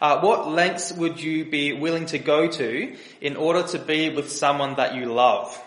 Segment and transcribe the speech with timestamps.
[0.00, 4.30] Uh, what lengths would you be willing to go to in order to be with
[4.30, 5.60] someone that you love?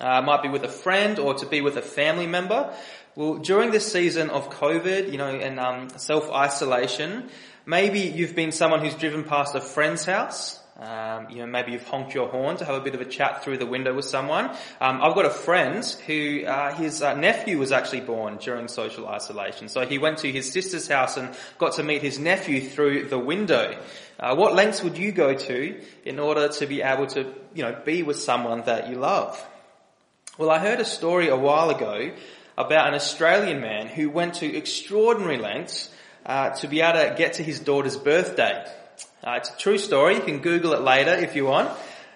[0.00, 2.74] Uh, might be with a friend or to be with a family member.
[3.14, 7.30] Well, during this season of COVID, you know, and um, self-isolation,
[7.64, 11.86] maybe you've been someone who's driven past a friend's house um, you know, maybe you've
[11.86, 14.50] honked your horn to have a bit of a chat through the window with someone.
[14.80, 19.08] Um, I've got a friend who uh, his uh, nephew was actually born during social
[19.08, 23.08] isolation, so he went to his sister's house and got to meet his nephew through
[23.08, 23.78] the window.
[24.20, 27.80] Uh, what lengths would you go to in order to be able to, you know,
[27.84, 29.42] be with someone that you love?
[30.36, 32.12] Well, I heard a story a while ago
[32.58, 35.90] about an Australian man who went to extraordinary lengths
[36.26, 38.64] uh, to be able to get to his daughter's birthday.
[39.24, 40.14] Uh, it's a true story.
[40.14, 41.70] You can Google it later if you want.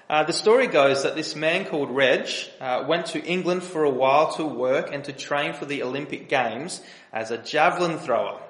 [0.08, 2.28] Uh, the story goes that this man called Reg
[2.60, 6.28] uh, went to England for a while to work and to train for the Olympic
[6.28, 6.80] Games
[7.12, 8.40] as a javelin thrower.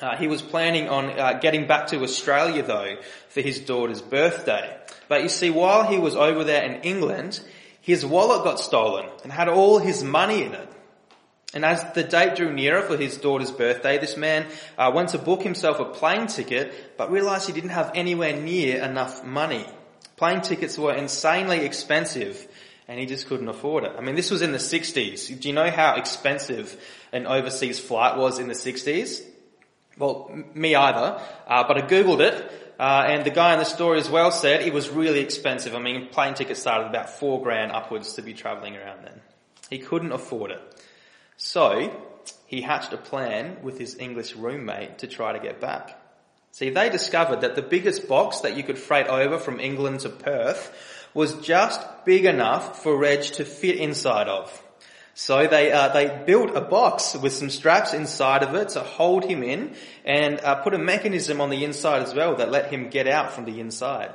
[0.00, 2.96] Uh, he was planning on uh, getting back to Australia though
[3.28, 4.76] for his daughter's birthday.
[5.08, 7.40] But you see, while he was over there in England,
[7.80, 10.68] his wallet got stolen and had all his money in it.
[11.54, 14.46] And as the date drew nearer for his daughter's birthday, this man
[14.78, 18.82] uh, went to book himself a plane ticket, but realized he didn't have anywhere near
[18.82, 19.66] enough money.
[20.16, 22.46] Plane tickets were insanely expensive,
[22.88, 23.92] and he just couldn't afford it.
[23.98, 25.40] I mean, this was in the 60s.
[25.40, 26.80] Do you know how expensive
[27.12, 29.22] an overseas flight was in the 60s?
[29.98, 33.98] Well, me either, uh, but I googled it, uh, and the guy in the story
[33.98, 35.74] as well said it was really expensive.
[35.74, 39.20] I mean, plane tickets started about four grand upwards to be travelling around then.
[39.68, 40.71] He couldn't afford it.
[41.44, 41.92] So
[42.46, 45.98] he hatched a plan with his English roommate to try to get back.
[46.52, 50.08] See, they discovered that the biggest box that you could freight over from England to
[50.08, 50.72] Perth
[51.14, 54.62] was just big enough for Reg to fit inside of.
[55.14, 59.24] So they uh, they built a box with some straps inside of it to hold
[59.24, 62.88] him in, and uh, put a mechanism on the inside as well that let him
[62.88, 64.14] get out from the inside.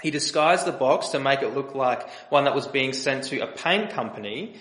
[0.00, 3.40] He disguised the box to make it look like one that was being sent to
[3.40, 4.60] a paint company,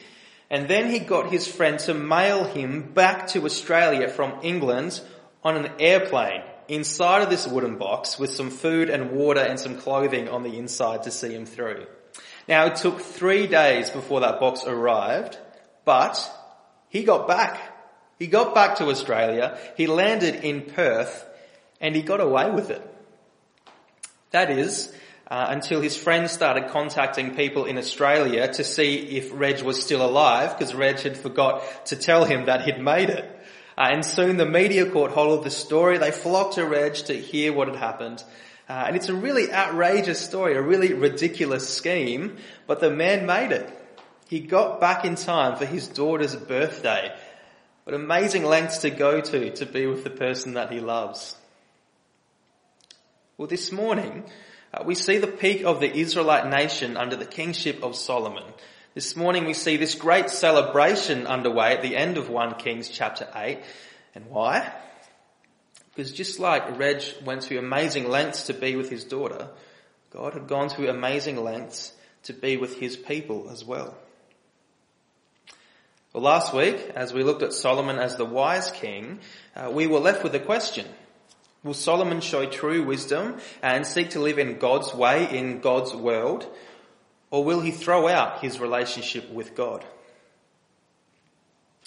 [0.51, 4.99] and then he got his friend to mail him back to Australia from England
[5.45, 9.77] on an airplane inside of this wooden box with some food and water and some
[9.77, 11.87] clothing on the inside to see him through.
[12.49, 15.37] Now it took three days before that box arrived,
[15.85, 16.19] but
[16.89, 17.59] he got back.
[18.19, 21.25] He got back to Australia, he landed in Perth,
[21.79, 22.85] and he got away with it.
[24.31, 24.93] That is,
[25.31, 30.05] uh, until his friends started contacting people in Australia to see if Reg was still
[30.05, 33.23] alive, because Reg had forgot to tell him that he'd made it.
[33.77, 35.97] Uh, and soon the media caught hold of the story.
[35.97, 38.21] They flocked to Reg to hear what had happened.
[38.67, 42.35] Uh, and it's a really outrageous story, a really ridiculous scheme,
[42.67, 43.69] but the man made it.
[44.27, 47.15] He got back in time for his daughter's birthday.
[47.85, 51.37] But amazing lengths to go to to be with the person that he loves.
[53.37, 54.25] Well, this morning,
[54.73, 58.43] uh, we see the peak of the Israelite nation under the kingship of Solomon.
[58.93, 63.27] This morning we see this great celebration underway at the end of 1 Kings chapter
[63.35, 63.59] 8.
[64.15, 64.71] And why?
[65.89, 69.49] Because just like Reg went to amazing lengths to be with his daughter,
[70.11, 71.93] God had gone to amazing lengths
[72.23, 73.97] to be with his people as well.
[76.13, 79.19] Well, last week, as we looked at Solomon as the wise king,
[79.55, 80.85] uh, we were left with a question.
[81.63, 86.47] Will Solomon show true wisdom and seek to live in God's way, in God's world?
[87.29, 89.85] Or will he throw out his relationship with God?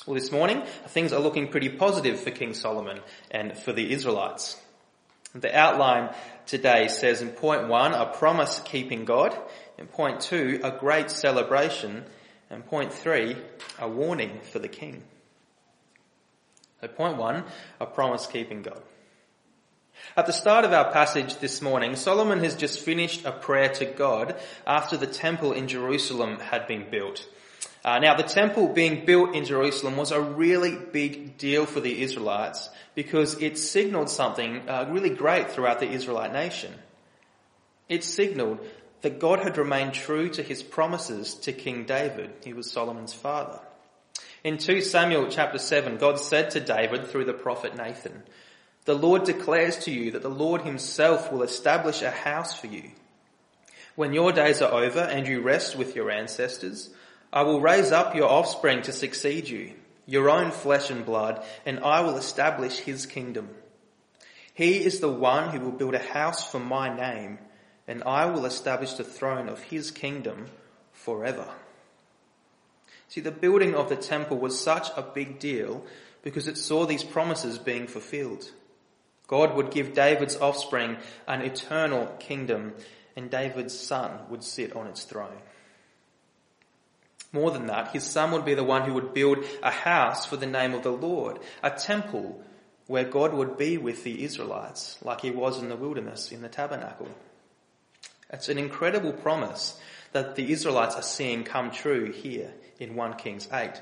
[0.07, 4.61] Well, this morning, things are looking pretty positive for King Solomon and for the Israelites.
[5.35, 6.15] The outline
[6.47, 9.37] today says in point one, a promise keeping God.
[9.77, 12.05] In point two, a great celebration.
[12.49, 13.37] And point three,
[13.81, 15.03] a warning for the king.
[16.81, 17.45] So point one,
[17.81, 18.81] a promise keeping God.
[20.17, 23.85] At the start of our passage this morning, Solomon has just finished a prayer to
[23.85, 27.27] God after the temple in Jerusalem had been built.
[27.85, 32.03] Uh, now, the temple being built in Jerusalem was a really big deal for the
[32.03, 36.73] Israelites because it signaled something uh, really great throughout the Israelite nation.
[37.89, 38.61] It signaled
[39.03, 42.31] that God had remained true to his promises to King David.
[42.43, 43.61] He was Solomon's father.
[44.43, 48.23] In 2 Samuel chapter 7, God said to David through the prophet Nathan,
[48.85, 52.91] the Lord declares to you that the Lord himself will establish a house for you.
[53.95, 56.91] When your days are over and you rest with your ancestors,
[57.33, 59.73] I will raise up your offspring to succeed you,
[60.07, 63.49] your own flesh and blood, and I will establish his kingdom.
[64.53, 67.39] He is the one who will build a house for my name,
[67.89, 70.47] and I will establish the throne of his kingdom
[70.93, 71.49] forever.
[73.09, 75.85] See, the building of the temple was such a big deal
[76.23, 78.51] because it saw these promises being fulfilled.
[79.27, 82.75] God would give David's offspring an eternal kingdom,
[83.17, 85.39] and David's son would sit on its throne.
[87.33, 90.37] More than that, his son would be the one who would build a house for
[90.37, 92.41] the name of the Lord, a temple
[92.87, 96.49] where God would be with the Israelites, like he was in the wilderness in the
[96.49, 97.09] tabernacle.
[98.31, 99.79] It's an incredible promise
[100.13, 103.81] that the Israelites are seeing come true here in 1 Kings 8.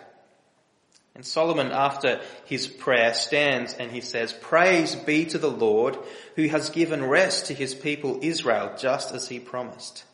[1.15, 5.99] And Solomon, after his prayer, stands and he says, Praise be to the Lord
[6.37, 10.05] who has given rest to his people Israel just as he promised.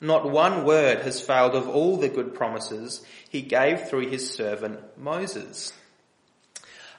[0.00, 4.78] Not one word has failed of all the good promises he gave through his servant
[4.96, 5.72] Moses.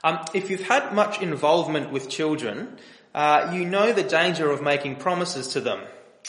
[0.04, 2.76] Um, if you've had much involvement with children,
[3.14, 5.80] uh, you know the danger of making promises to them.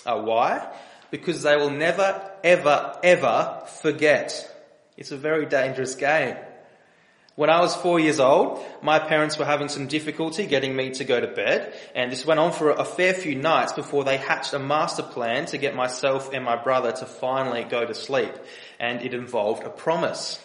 [0.05, 0.73] Uh, why?
[1.09, 4.47] Because they will never, ever, ever forget.
[4.95, 6.37] It's a very dangerous game.
[7.35, 11.05] When I was four years old, my parents were having some difficulty getting me to
[11.05, 14.53] go to bed, and this went on for a fair few nights before they hatched
[14.53, 18.33] a master plan to get myself and my brother to finally go to sleep,
[18.79, 20.39] and it involved a promise.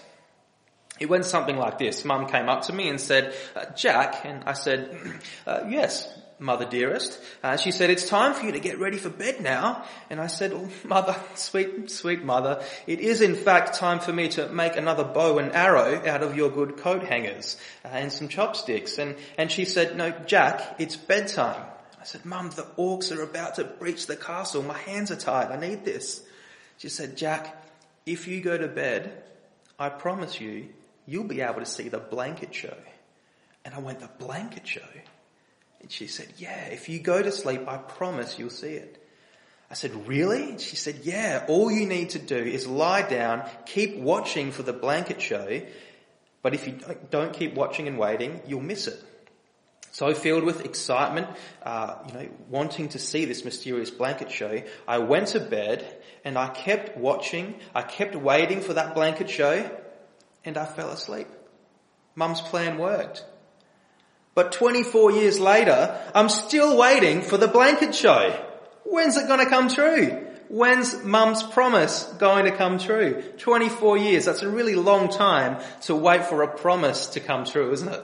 [1.00, 2.04] It went something like this.
[2.04, 4.96] Mum came up to me and said, uh, Jack, and I said,
[5.46, 7.20] uh, yes, mother dearest.
[7.42, 9.84] Uh, she said, it's time for you to get ready for bed now.
[10.10, 14.28] And I said, oh, mother, sweet, sweet mother, it is in fact time for me
[14.30, 18.28] to make another bow and arrow out of your good coat hangers uh, and some
[18.28, 18.98] chopsticks.
[18.98, 21.64] And, and she said, no, Jack, it's bedtime.
[22.00, 24.62] I said, mum, the orcs are about to breach the castle.
[24.62, 25.50] My hands are tied.
[25.50, 26.22] I need this.
[26.78, 27.64] She said, Jack,
[28.04, 29.24] if you go to bed,
[29.78, 30.68] I promise you,
[31.06, 32.76] you'll be able to see the blanket show.
[33.64, 34.86] And I went, the blanket show?
[35.86, 39.00] And she said, yeah, if you go to sleep, I promise you'll see it.
[39.70, 40.58] I said, really?
[40.58, 44.72] She said, yeah, all you need to do is lie down, keep watching for the
[44.72, 45.62] blanket show,
[46.42, 46.80] but if you
[47.10, 49.00] don't keep watching and waiting, you'll miss it.
[49.92, 51.28] So filled with excitement,
[51.62, 55.86] uh, you know, wanting to see this mysterious blanket show, I went to bed
[56.24, 59.70] and I kept watching, I kept waiting for that blanket show,
[60.44, 61.28] and I fell asleep.
[62.16, 63.24] Mum's plan worked.
[64.36, 68.38] But 24 years later, I'm still waiting for the blanket show.
[68.84, 70.26] When's it going to come true?
[70.48, 73.22] When's mum's promise going to come true?
[73.38, 77.72] 24 years, that's a really long time to wait for a promise to come true,
[77.72, 78.02] isn't it?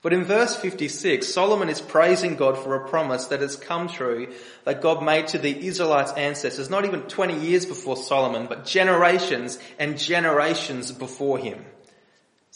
[0.00, 4.32] But in verse 56, Solomon is praising God for a promise that has come true
[4.64, 9.58] that God made to the Israelites' ancestors, not even 20 years before Solomon, but generations
[9.78, 11.66] and generations before him.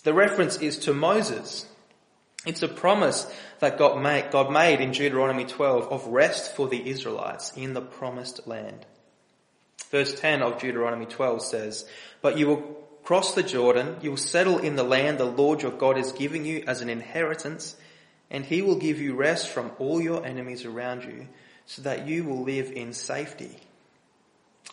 [0.05, 1.67] The reference is to Moses.
[2.45, 6.89] It's a promise that God made, God made in Deuteronomy 12 of rest for the
[6.89, 8.85] Israelites in the promised land.
[9.91, 11.87] Verse 10 of Deuteronomy 12 says,
[12.21, 15.71] But you will cross the Jordan, you will settle in the land the Lord your
[15.71, 17.77] God is giving you as an inheritance,
[18.31, 21.29] and he will give you rest from all your enemies around you,
[21.67, 23.57] so that you will live in safety.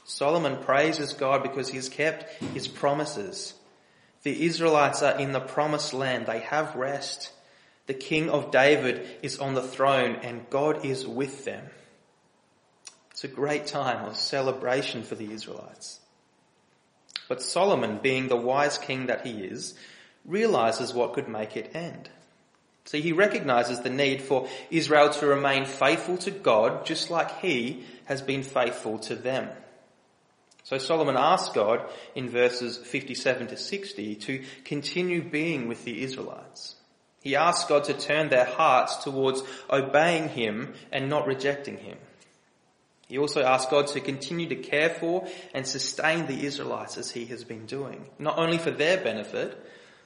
[0.05, 3.53] Solomon praises God because he has kept his promises.
[4.23, 6.25] The Israelites are in the promised land.
[6.25, 7.31] They have rest.
[7.89, 11.65] The king of David is on the throne and God is with them.
[13.09, 15.99] It's a great time of celebration for the Israelites.
[17.27, 19.73] But Solomon, being the wise king that he is,
[20.23, 22.11] realizes what could make it end.
[22.85, 27.85] See, he recognizes the need for Israel to remain faithful to God just like he
[28.05, 29.49] has been faithful to them.
[30.63, 31.81] So Solomon asks God
[32.13, 36.75] in verses 57 to 60 to continue being with the Israelites.
[37.21, 41.97] He asks God to turn their hearts towards obeying Him and not rejecting Him.
[43.07, 47.25] He also asks God to continue to care for and sustain the Israelites as He
[47.25, 49.57] has been doing, not only for their benefit,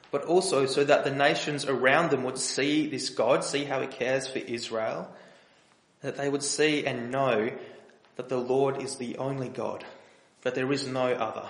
[0.10, 3.88] but also so that the nations around them would see this God, see how He
[3.88, 5.10] cares for Israel,
[6.01, 7.51] that they would see and know
[8.15, 9.84] that the Lord is the only God,
[10.43, 11.48] that there is no other.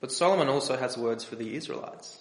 [0.00, 2.20] But Solomon also has words for the Israelites.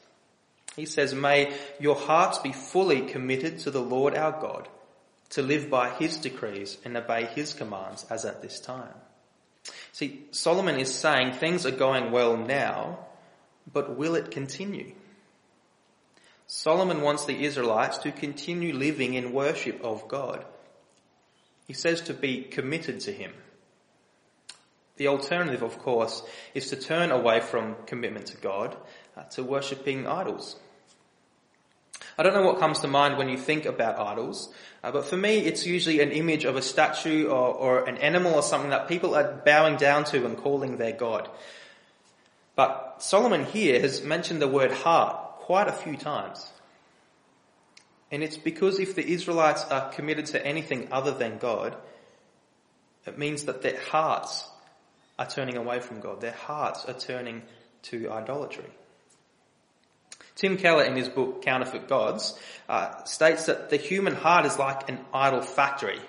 [0.79, 4.69] He says, May your hearts be fully committed to the Lord our God,
[5.31, 8.95] to live by his decrees and obey his commands as at this time.
[9.91, 12.99] See, Solomon is saying things are going well now,
[13.71, 14.93] but will it continue?
[16.47, 20.45] Solomon wants the Israelites to continue living in worship of God.
[21.67, 23.33] He says to be committed to him.
[24.95, 28.75] The alternative, of course, is to turn away from commitment to God
[29.15, 30.57] uh, to worshipping idols.
[32.19, 35.15] I don't know what comes to mind when you think about idols, uh, but for
[35.15, 38.89] me it's usually an image of a statue or, or an animal or something that
[38.89, 41.29] people are bowing down to and calling their God.
[42.57, 46.45] But Solomon here has mentioned the word heart quite a few times.
[48.11, 51.77] And it's because if the Israelites are committed to anything other than God,
[53.05, 54.45] it means that their hearts
[55.17, 56.19] are turning away from God.
[56.19, 57.43] Their hearts are turning
[57.83, 58.69] to idolatry.
[60.39, 64.87] Tim Keller, in his book Counterfeit Gods, uh, states that the human heart is like
[64.87, 65.99] an idol factory.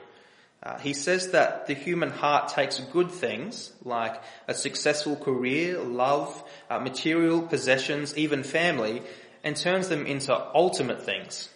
[0.62, 6.44] Uh, he says that the human heart takes good things like a successful career, love,
[6.68, 9.02] uh, material possessions, even family,
[9.42, 11.48] and turns them into ultimate things.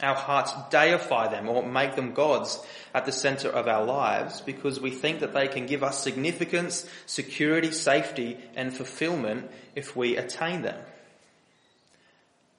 [0.00, 2.58] Our hearts deify them or make them gods
[2.94, 6.88] at the center of our lives because we think that they can give us significance,
[7.04, 10.80] security, safety, and fulfillment if we attain them.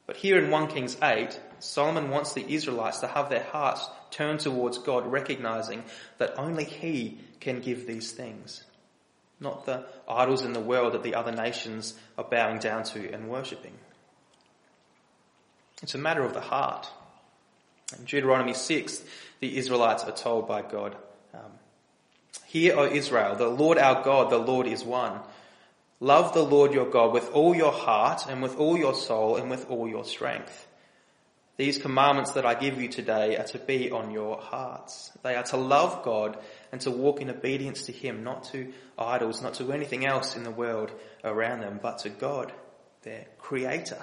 [0.06, 4.42] But here in 1 Kings 8, Solomon wants the Israelites to have their hearts turned
[4.42, 5.84] towards God, recognizing
[6.18, 8.64] that only He can give these things,
[9.40, 13.30] not the idols in the world that the other nations are bowing down to and
[13.30, 13.74] worshipping.
[15.82, 16.90] It's a matter of the heart.
[17.98, 19.04] In Deuteronomy 6,
[19.40, 20.96] the Israelites are told by God,
[21.34, 21.52] um,
[22.46, 25.20] Hear, O Israel, the Lord our God, the Lord is one.
[26.04, 29.50] Love the Lord your God with all your heart and with all your soul and
[29.50, 30.68] with all your strength.
[31.56, 35.14] These commandments that I give you today are to be on your hearts.
[35.24, 36.38] They are to love God
[36.74, 40.44] and to walk in obedience to Him, not to idols, not to anything else in
[40.44, 40.92] the world
[41.24, 42.52] around them, but to God,
[43.04, 44.02] their creator.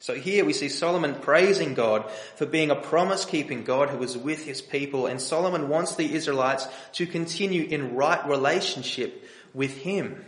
[0.00, 4.16] So here we see Solomon praising God for being a promise keeping God who was
[4.16, 10.24] with his people and Solomon wants the Israelites to continue in right relationship with him.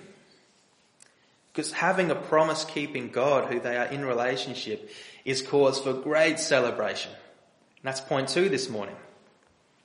[1.50, 4.90] Because having a promise keeping God who they are in relationship
[5.24, 7.10] is cause for great celebration.
[7.12, 8.96] And that's point two this morning.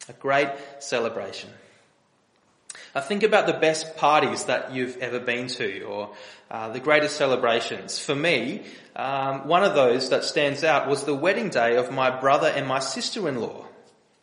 [0.10, 1.50] A great celebration.
[2.98, 6.16] Now think about the best parties that you've ever been to or
[6.50, 8.00] uh, the greatest celebrations.
[8.00, 8.64] For me,
[8.96, 12.66] um, one of those that stands out was the wedding day of my brother and
[12.66, 13.68] my sister-in-law.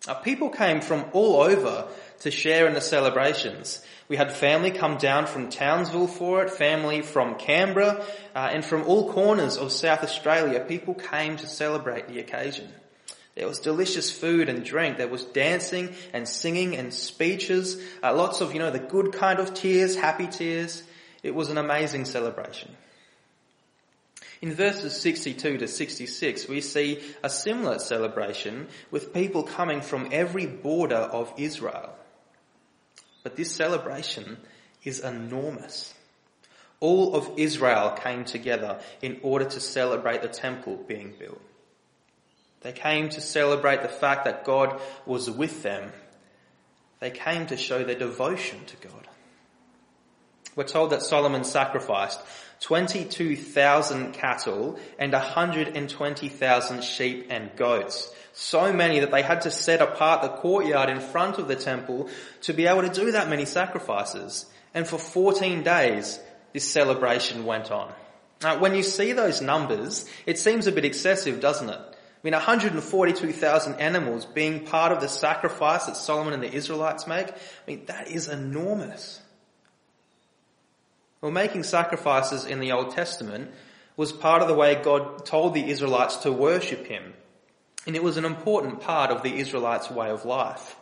[0.09, 1.87] Uh, people came from all over
[2.23, 3.81] to share in the celebrations.
[4.09, 8.05] We had family come down from Townsville for it, family from Canberra,
[8.35, 10.59] uh, and from all corners of South Australia.
[10.59, 12.73] People came to celebrate the occasion.
[13.35, 14.97] There was delicious food and drink.
[14.97, 17.83] There was dancing and singing and speeches.
[18.03, 20.83] Uh, lots of, you know, the good kind of tears, happy tears.
[21.23, 22.77] It was an amazing celebration.
[24.41, 30.47] In verses 62 to 66, we see a similar celebration with people coming from every
[30.47, 31.95] border of Israel.
[33.23, 34.37] But this celebration
[34.85, 35.95] is enormous.
[36.79, 41.41] All of Israel came together in order to celebrate the temple being built.
[42.65, 45.93] They came to celebrate the fact that God was with them.
[46.99, 49.07] They came to show their devotion to God.
[50.57, 52.21] We're told that Solomon sacrificed
[52.61, 58.11] 22,000 cattle and 120,000 sheep and goats.
[58.33, 62.09] So many that they had to set apart the courtyard in front of the temple
[62.43, 64.47] to be able to do that many sacrifices.
[64.73, 66.19] And for 14 days,
[66.55, 67.93] this celebration went on.
[68.43, 71.94] Now, when you see those numbers, it seems a bit excessive, doesn't it?
[72.25, 77.29] I mean, 142,000 animals being part of the sacrifice that Solomon and the Israelites make,
[77.29, 77.35] I
[77.67, 79.21] mean, that is enormous.
[81.21, 83.51] Well, making sacrifices in the Old Testament
[83.99, 87.13] was part of the way God told the Israelites to worship Him.
[87.87, 90.77] And it was an important part of the Israelites' way of life.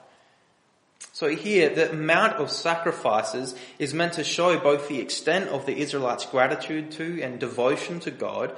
[1.12, 5.80] So here, the amount of sacrifices is meant to show both the extent of the
[5.80, 8.54] Israelites' gratitude to and devotion to God,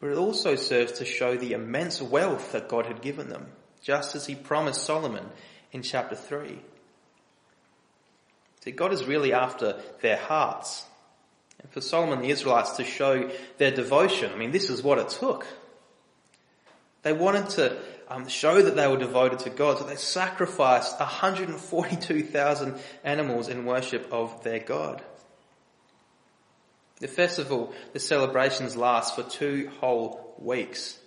[0.00, 3.46] but it also serves to show the immense wealth that God had given them,
[3.82, 5.26] just as he promised Solomon
[5.72, 6.58] in chapter 3.
[8.64, 10.84] See, God is really after their hearts.
[11.62, 15.10] And for Solomon the Israelites to show their devotion, I mean, this is what it
[15.10, 15.46] took.
[17.02, 17.78] They wanted to
[18.08, 24.08] um, show that they were devoted to God, so they sacrificed 142,000 animals in worship
[24.10, 25.02] of their God.
[27.00, 30.98] The festival, the celebrations last for two whole weeks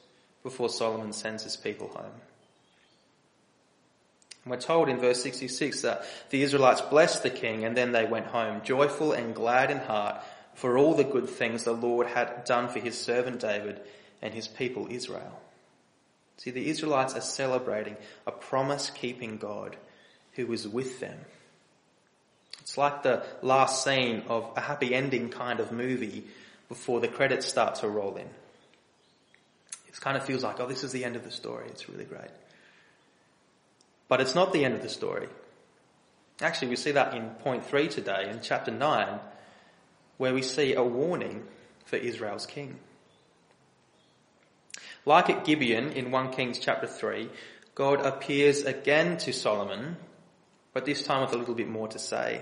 [0.41, 2.11] before Solomon sends his people home.
[4.43, 8.05] And we're told in verse 66 that the Israelites blessed the king and then they
[8.05, 10.21] went home, joyful and glad in heart
[10.55, 13.79] for all the good things the Lord had done for his servant David
[14.21, 15.39] and his people Israel.
[16.37, 17.95] See, the Israelites are celebrating
[18.27, 19.77] a promise keeping God
[20.33, 21.19] who was with them
[22.63, 26.23] it's like the last scene of a happy ending kind of movie
[26.69, 28.29] before the credits start to roll in.
[29.85, 31.65] It kind of feels like, oh, this is the end of the story.
[31.67, 32.31] It's really great.
[34.07, 35.27] But it's not the end of the story.
[36.39, 39.19] Actually, we see that in point three today, in chapter nine,
[40.15, 41.43] where we see a warning
[41.83, 42.79] for Israel's king.
[45.05, 47.29] Like at Gibeon in 1 Kings chapter 3,
[47.75, 49.97] God appears again to Solomon,
[50.71, 52.41] but this time with a little bit more to say.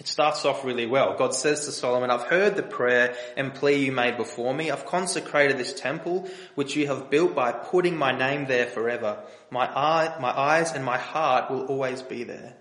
[0.00, 1.14] It starts off really well.
[1.18, 4.70] God says to Solomon, I've heard the prayer and plea you made before me.
[4.70, 9.22] I've consecrated this temple which you have built by putting my name there forever.
[9.50, 12.54] My, eye, my eyes and my heart will always be there.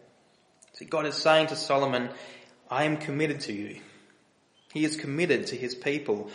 [0.74, 2.10] See, God is saying to Solomon,
[2.70, 3.80] I am committed to you.
[4.74, 6.30] He is committed to his people.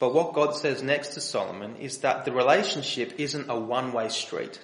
[0.00, 4.60] But what God says next to Solomon is that the relationship isn't a one-way street.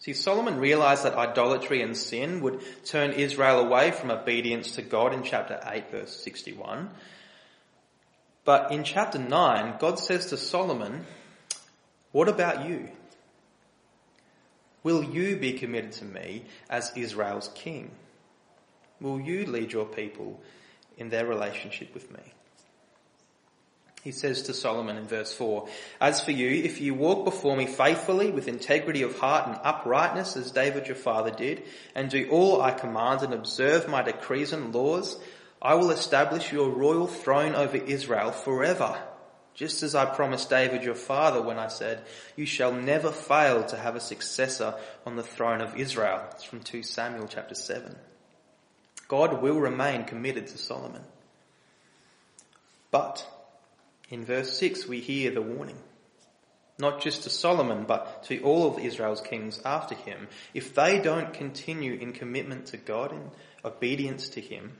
[0.00, 5.12] See, Solomon realized that idolatry and sin would turn Israel away from obedience to God
[5.12, 6.88] in chapter 8 verse 61.
[8.46, 11.04] But in chapter 9, God says to Solomon,
[12.12, 12.88] what about you?
[14.82, 17.90] Will you be committed to me as Israel's king?
[19.02, 20.40] Will you lead your people
[20.96, 22.22] in their relationship with me?
[24.02, 25.68] He says to Solomon in verse 4,
[26.00, 30.36] As for you, if you walk before me faithfully with integrity of heart and uprightness
[30.36, 31.64] as David your father did,
[31.94, 35.18] and do all I command and observe my decrees and laws,
[35.60, 38.98] I will establish your royal throne over Israel forever,
[39.52, 42.02] just as I promised David your father when I said,
[42.36, 46.24] you shall never fail to have a successor on the throne of Israel.
[46.30, 47.94] It's from 2 Samuel chapter 7.
[49.08, 51.02] God will remain committed to Solomon.
[52.90, 53.26] But
[54.10, 55.78] in verse 6, we hear the warning.
[56.78, 60.26] Not just to Solomon, but to all of Israel's kings after him.
[60.52, 63.30] If they don't continue in commitment to God and
[63.64, 64.72] obedience to him,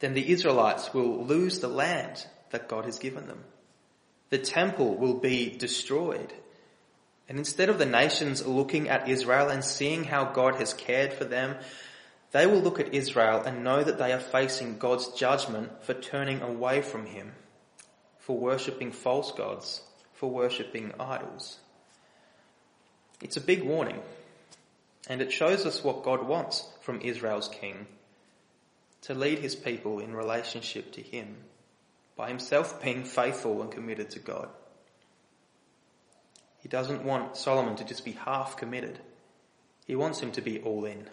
[0.00, 3.44] then the Israelites will lose the land that God has given them.
[4.30, 6.32] The temple will be destroyed.
[7.28, 11.24] And instead of the nations looking at Israel and seeing how God has cared for
[11.24, 11.56] them,
[12.32, 16.42] they will look at Israel and know that they are facing God's judgment for turning
[16.42, 17.32] away from him
[18.24, 19.82] for worshipping false gods,
[20.14, 21.58] for worshipping idols.
[23.20, 24.00] It's a big warning,
[25.10, 27.86] and it shows us what God wants from Israel's king
[29.02, 31.36] to lead his people in relationship to him
[32.16, 34.48] by himself being faithful and committed to God.
[36.60, 38.98] He doesn't want Solomon to just be half committed.
[39.86, 41.10] He wants him to be all in.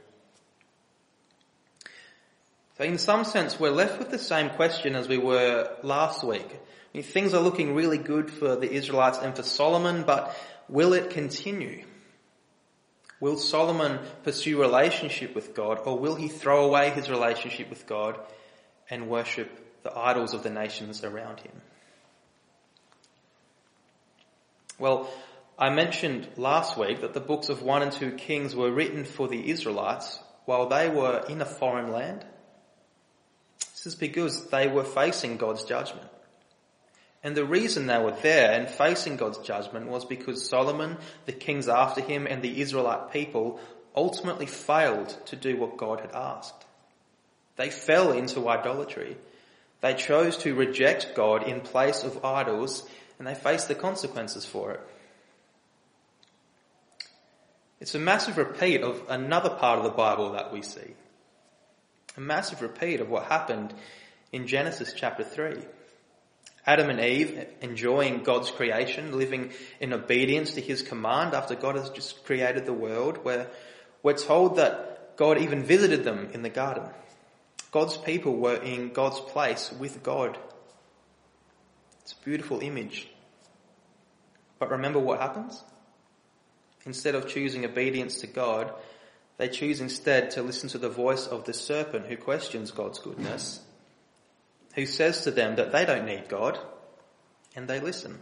[2.78, 6.48] So in some sense, we're left with the same question as we were last week.
[6.94, 10.36] Things are looking really good for the Israelites and for Solomon, but
[10.68, 11.86] will it continue?
[13.22, 18.20] Will Solomon pursue relationship with God or will he throw away his relationship with God
[18.90, 21.54] and worship the idols of the nations around him?
[24.80, 25.10] Well,
[25.58, 29.28] I mentioned last week that the books of 1 and 2 Kings were written for
[29.28, 32.26] the Israelites while they were in a foreign land.
[33.60, 36.08] This is because they were facing God's judgment.
[37.24, 41.68] And the reason they were there and facing God's judgment was because Solomon, the kings
[41.68, 43.60] after him, and the Israelite people
[43.96, 46.66] ultimately failed to do what God had asked.
[47.58, 49.18] They fell into idolatry.
[49.82, 52.88] They chose to reject God in place of idols
[53.20, 54.80] and they faced the consequences for it.
[57.80, 60.96] It's a massive repeat of another part of the Bible that we see.
[62.18, 63.74] A massive repeat of what happened
[64.32, 65.58] in Genesis chapter 3.
[66.72, 71.90] Adam and Eve enjoying God's creation, living in obedience to his command after God has
[71.90, 73.48] just created the world, where
[74.04, 76.86] we're told that God even visited them in the garden.
[77.72, 80.38] God's people were in God's place with God.
[82.04, 83.10] It's a beautiful image.
[84.58, 85.62] But remember what happens?
[86.86, 88.74] Instead of choosing obedience to God,
[89.38, 93.60] they choose instead to listen to the voice of the serpent who questions God's goodness
[94.76, 96.58] who says to them that they don't need God,
[97.56, 98.20] and they listen.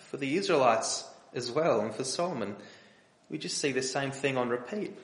[0.00, 2.56] For the Israelites as well, and for Solomon,
[3.30, 4.96] we just see the same thing on repeat.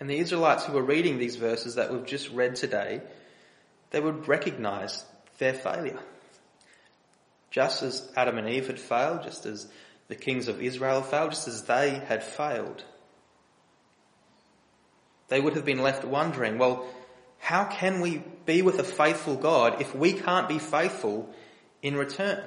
[0.00, 3.00] And the Israelites who were reading these verses that we've just read today,
[3.90, 5.04] they would recognize
[5.38, 5.98] their failure.
[7.50, 9.66] Just as Adam and Eve had failed, just as
[10.08, 12.84] the kings of Israel failed, just as they had failed.
[15.28, 16.86] They would have been left wondering, well,
[17.38, 21.32] how can we be with a faithful God if we can't be faithful
[21.82, 22.42] in return?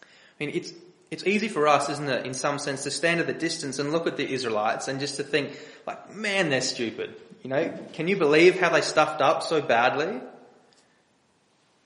[0.00, 0.72] I mean, it's,
[1.10, 3.92] it's easy for us, isn't it, in some sense, to stand at the distance and
[3.92, 7.14] look at the Israelites and just to think, like, man, they're stupid.
[7.42, 10.20] You know, can you believe how they stuffed up so badly?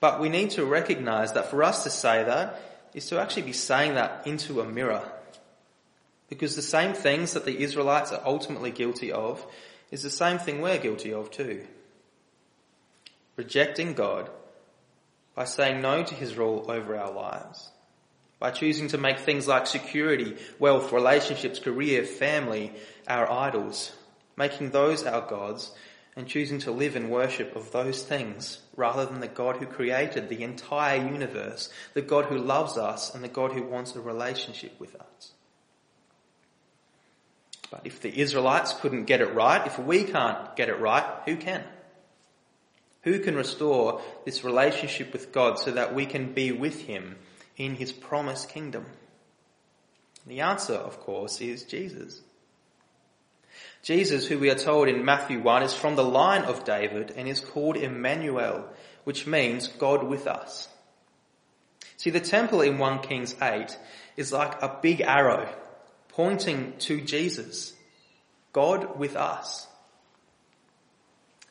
[0.00, 2.60] But we need to recognize that for us to say that
[2.94, 5.02] is to actually be saying that into a mirror
[6.28, 9.44] because the same things that the Israelites are ultimately guilty of
[9.90, 11.66] is the same thing we're guilty of too.
[13.36, 14.28] rejecting God
[15.34, 17.70] by saying no to his rule over our lives,
[18.40, 22.72] by choosing to make things like security, wealth, relationships, career, family
[23.06, 23.92] our idols,
[24.36, 25.70] making those our gods,
[26.16, 30.28] and choosing to live in worship of those things rather than the God who created
[30.28, 34.72] the entire universe, the God who loves us, and the God who wants a relationship
[34.80, 35.07] with us.
[37.70, 41.36] But if the Israelites couldn't get it right, if we can't get it right, who
[41.36, 41.64] can?
[43.02, 47.16] Who can restore this relationship with God so that we can be with Him
[47.56, 48.86] in His promised kingdom?
[50.26, 52.20] The answer, of course, is Jesus.
[53.82, 57.28] Jesus, who we are told in Matthew 1, is from the line of David and
[57.28, 58.68] is called Emmanuel,
[59.04, 60.68] which means God with us.
[61.96, 63.76] See, the temple in 1 Kings 8
[64.16, 65.48] is like a big arrow
[66.18, 67.74] pointing to Jesus,
[68.52, 69.68] God with us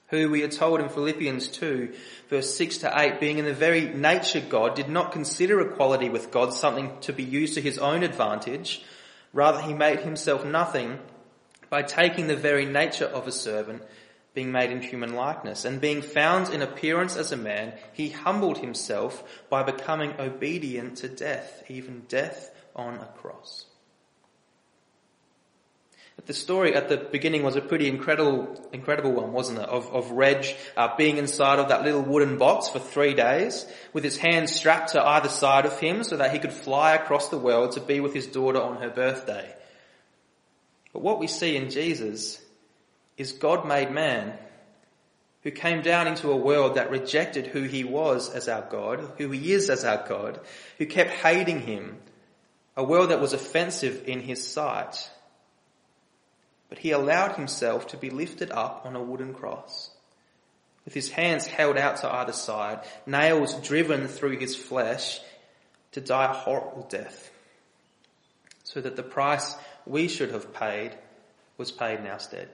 [0.09, 1.93] who we are told in Philippians 2
[2.29, 6.31] verse 6 to 8 being in the very nature God did not consider equality with
[6.31, 8.83] God something to be used to his own advantage.
[9.31, 10.99] Rather he made himself nothing
[11.69, 13.83] by taking the very nature of a servant,
[14.33, 18.57] being made in human likeness, and being found in appearance as a man, he humbled
[18.57, 23.65] himself by becoming obedient to death, even death on a cross
[26.25, 29.69] the story at the beginning was a pretty incredible, incredible one, wasn't it?
[29.69, 34.03] Of, of Reg uh, being inside of that little wooden box for three days with
[34.03, 37.37] his hands strapped to either side of him so that he could fly across the
[37.37, 39.53] world to be with his daughter on her birthday.
[40.91, 42.41] But what we see in Jesus
[43.15, 44.33] is God made man
[45.43, 49.29] who came down into a world that rejected who he was as our God, who
[49.29, 50.41] he is as our God,
[50.77, 51.97] who kept hating him,
[52.75, 55.09] a world that was offensive in his sight
[56.69, 59.89] but he allowed himself to be lifted up on a wooden cross,
[60.85, 65.19] with his hands held out to either side, nails driven through his flesh
[65.91, 67.31] to die a horrible death,
[68.63, 70.91] so that the price we should have paid
[71.57, 72.49] was paid in our stead.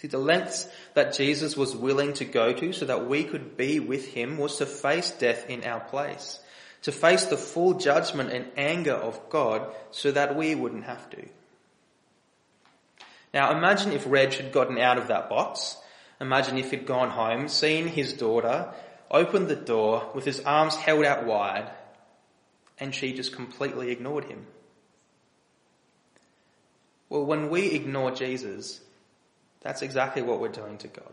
[0.00, 3.80] See, the lengths that Jesus was willing to go to so that we could be
[3.80, 6.40] with him was to face death in our place,
[6.82, 11.26] to face the full judgment and anger of God so that we wouldn't have to.
[13.34, 15.76] Now imagine if Reg had gotten out of that box.
[16.20, 18.72] Imagine if he'd gone home, seen his daughter,
[19.10, 21.68] opened the door with his arms held out wide,
[22.78, 24.46] and she just completely ignored him.
[27.08, 28.80] Well, when we ignore Jesus,
[29.60, 31.12] that's exactly what we're doing to God.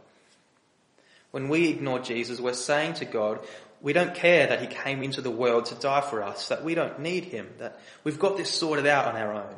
[1.32, 3.40] When we ignore Jesus, we're saying to God,
[3.82, 6.76] we don't care that he came into the world to die for us, that we
[6.76, 9.56] don't need him, that we've got this sorted out on our own.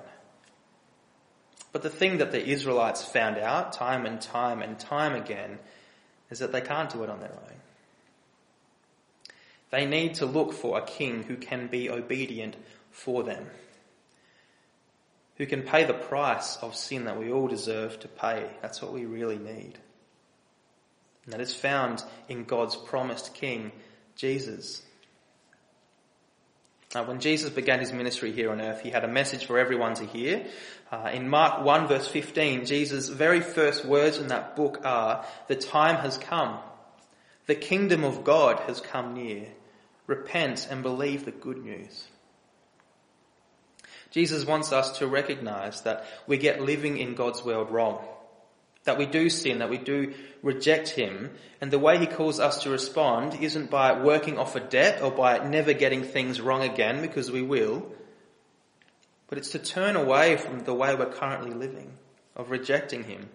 [1.74, 5.58] But the thing that the Israelites found out time and time and time again
[6.30, 7.58] is that they can't do it on their own.
[9.72, 12.56] They need to look for a king who can be obedient
[12.92, 13.48] for them,
[15.38, 18.52] who can pay the price of sin that we all deserve to pay.
[18.62, 19.80] That's what we really need.
[21.26, 23.72] And that is found in God's promised king,
[24.16, 24.84] Jesus.
[26.96, 29.96] Uh, when Jesus began his ministry here on earth, he had a message for everyone
[29.96, 30.46] to hear.
[30.92, 35.56] Uh, in Mark 1 verse 15, Jesus' very first words in that book are, the
[35.56, 36.60] time has come.
[37.48, 39.48] The kingdom of God has come near.
[40.06, 42.08] Repent and believe the good news.
[44.12, 48.06] Jesus wants us to recognize that we get living in God's world wrong
[48.84, 52.64] that we do sin, that we do reject Him, and the way He calls us
[52.64, 57.02] to respond isn't by working off a debt or by never getting things wrong again,
[57.02, 57.86] because we will,
[59.28, 61.94] but it's to turn away from the way we're currently living,
[62.36, 63.30] of rejecting Him.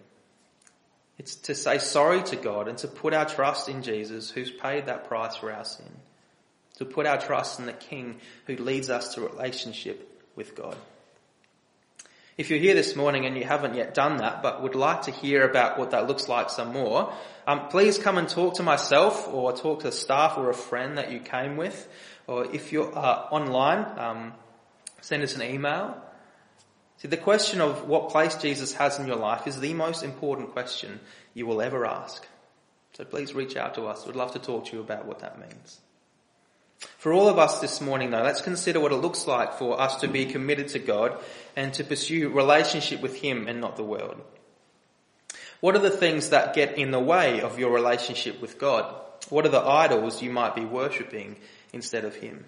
[1.17, 4.85] It's to say sorry to God and to put our trust in Jesus who's paid
[4.85, 5.91] that price for our sin.
[6.77, 10.77] To put our trust in the King who leads us to relationship with God.
[12.39, 15.11] If you're here this morning and you haven't yet done that, but would like to
[15.11, 17.11] hear about what that looks like some more,
[17.45, 21.11] um, please come and talk to myself or talk to staff or a friend that
[21.11, 21.89] you came with.
[22.27, 24.33] Or if you're uh, online, um,
[25.01, 26.01] send us an email.
[26.99, 30.53] See, the question of what place Jesus has in your life is the most important
[30.53, 31.01] question
[31.33, 32.25] you will ever ask.
[32.93, 34.05] So please reach out to us.
[34.05, 35.81] We'd love to talk to you about what that means.
[36.79, 39.97] For all of us this morning though, let's consider what it looks like for us
[39.97, 41.17] to be committed to God
[41.55, 44.21] and to pursue relationship with Him and not the world.
[45.59, 48.95] What are the things that get in the way of your relationship with God?
[49.29, 51.35] What are the idols you might be worshipping
[51.73, 52.45] instead of Him?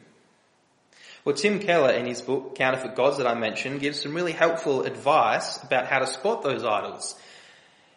[1.24, 4.84] Well, Tim Keller in his book, Counterfeit Gods that I mentioned, gives some really helpful
[4.84, 7.16] advice about how to spot those idols.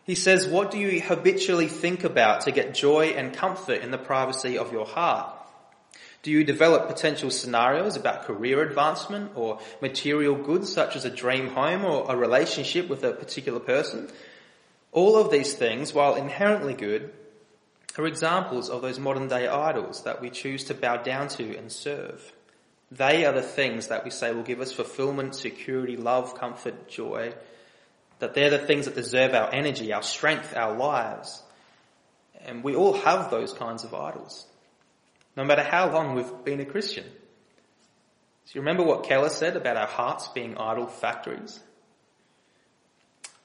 [0.05, 3.97] He says, what do you habitually think about to get joy and comfort in the
[3.97, 5.35] privacy of your heart?
[6.25, 11.49] Do you develop potential scenarios about career advancement or material goods such as a dream
[11.49, 14.09] home or a relationship with a particular person?
[14.91, 17.13] All of these things, while inherently good,
[17.99, 21.71] are examples of those modern day idols that we choose to bow down to and
[21.71, 22.33] serve.
[22.91, 27.35] They are the things that we say will give us fulfillment, security, love, comfort, joy.
[28.21, 31.43] That they're the things that deserve our energy, our strength, our lives.
[32.47, 34.47] And we all have those kinds of idols
[35.37, 37.05] no matter how long we've been a Christian.
[37.05, 41.61] Do you remember what Keller said about our hearts being idol factories?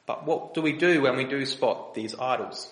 [0.06, 2.72] But what do we do when we do spot these idols?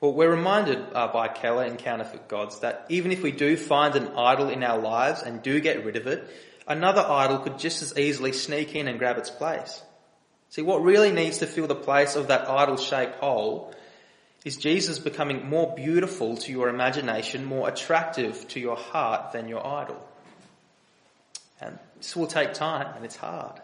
[0.00, 3.94] Well, we're reminded uh, by Keller in Counterfeit Gods that even if we do find
[3.94, 6.28] an idol in our lives and do get rid of it,
[6.66, 9.82] another idol could just as easily sneak in and grab its place.
[10.50, 13.74] See, what really needs to fill the place of that idol shaped hole
[14.44, 19.66] is Jesus becoming more beautiful to your imagination, more attractive to your heart than your
[19.66, 20.06] idol?
[21.60, 23.60] And this will take time and it's hard.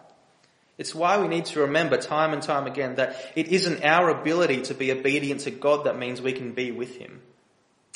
[0.78, 4.62] It's why we need to remember time and time again that it isn't our ability
[4.62, 7.20] to be obedient to God that means we can be with Him.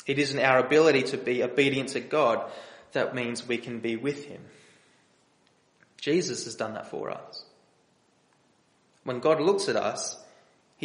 [0.05, 2.47] It isn't our ability to be obedient to God
[2.91, 4.41] that means we can be with Him.
[5.99, 7.43] Jesus has done that for us.
[9.03, 10.15] When God looks at us,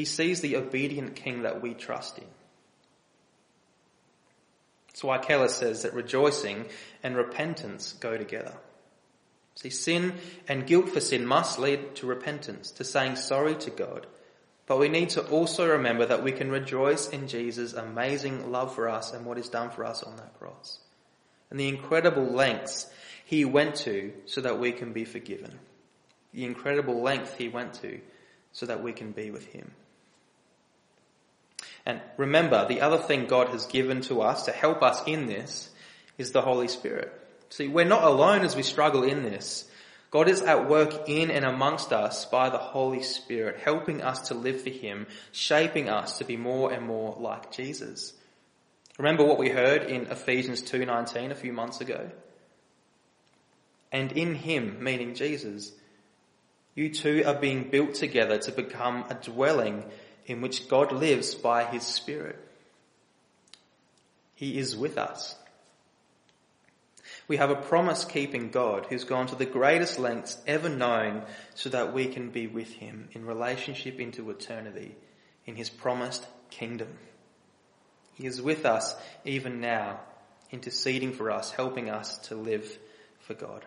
[0.01, 2.25] he sees the obedient king that we trust in.
[4.87, 6.65] That's why Keller says that rejoicing
[7.03, 8.55] and repentance go together.
[9.57, 10.15] See, sin
[10.49, 14.07] and guilt for sin must lead to repentance, to saying sorry to God.
[14.65, 18.89] But we need to also remember that we can rejoice in Jesus' amazing love for
[18.89, 20.79] us and what is done for us on that cross.
[21.51, 22.91] And the incredible lengths
[23.27, 25.59] he went to so that we can be forgiven.
[26.33, 28.01] The incredible length he went to
[28.53, 29.73] so that we can be with him.
[31.91, 35.71] And remember, the other thing God has given to us to help us in this
[36.19, 37.13] is the Holy Spirit.
[37.49, 39.69] See, we're not alone as we struggle in this.
[40.13, 44.35] God is at work in and amongst us by the Holy Spirit, helping us to
[44.35, 48.13] live for Him, shaping us to be more and more like Jesus.
[48.97, 52.09] Remember what we heard in Ephesians 2.19 a few months ago?
[53.91, 55.73] And in Him, meaning Jesus,
[56.77, 59.87] you too are being built together to become a dwelling
[60.27, 62.39] in which God lives by his Spirit.
[64.35, 65.37] He is with us.
[67.29, 71.23] We have a promise keeping God who's gone to the greatest lengths ever known
[71.55, 74.97] so that we can be with him in relationship into eternity
[75.47, 76.89] in his promised kingdom.
[78.15, 80.01] He is with us even now,
[80.51, 82.79] interceding for us, helping us to live
[83.21, 83.65] for God.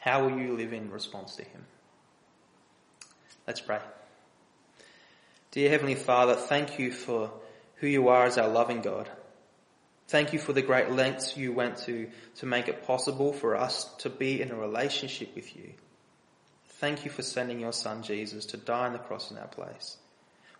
[0.00, 1.64] How will you live in response to him?
[3.46, 3.80] Let's pray.
[5.52, 7.32] Dear Heavenly Father, thank you for
[7.76, 9.10] who you are as our loving God.
[10.06, 13.84] Thank you for the great lengths you went to to make it possible for us
[13.98, 15.72] to be in a relationship with you.
[16.80, 19.96] Thank you for sending your son Jesus to die on the cross in our place.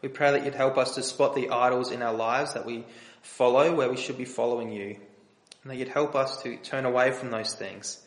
[0.03, 2.85] We pray that you'd help us to spot the idols in our lives that we
[3.22, 4.96] follow where we should be following you.
[5.62, 8.00] And that you'd help us to turn away from those things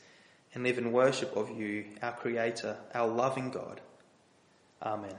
[0.54, 3.80] and live in worship of you, our creator, our loving God.
[4.82, 5.14] Amen.